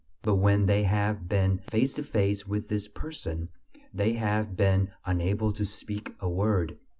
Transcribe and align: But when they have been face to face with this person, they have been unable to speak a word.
But 0.23 0.37
when 0.37 0.65
they 0.65 0.81
have 0.81 1.29
been 1.29 1.59
face 1.59 1.93
to 1.93 2.01
face 2.03 2.47
with 2.47 2.69
this 2.69 2.87
person, 2.87 3.49
they 3.93 4.13
have 4.13 4.57
been 4.57 4.89
unable 5.05 5.53
to 5.53 5.63
speak 5.63 6.15
a 6.19 6.27
word. 6.27 6.79